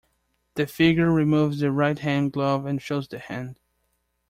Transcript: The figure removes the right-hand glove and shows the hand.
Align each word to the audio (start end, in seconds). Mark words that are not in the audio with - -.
The 0.55 0.65
figure 0.65 1.11
removes 1.11 1.59
the 1.59 1.71
right-hand 1.71 2.31
glove 2.33 2.65
and 2.65 2.81
shows 2.81 3.07
the 3.07 3.19
hand. 3.19 3.59